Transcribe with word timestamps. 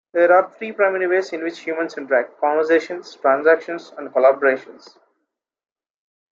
There 0.13 0.33
are 0.33 0.49
three 0.57 0.71
primary 0.71 1.05
ways 1.05 1.31
in 1.31 1.43
which 1.43 1.59
humans 1.59 1.95
interact: 1.95 2.39
conversations, 2.39 3.15
transactions, 3.17 3.91
and 3.99 4.09
collaborations. 4.11 4.97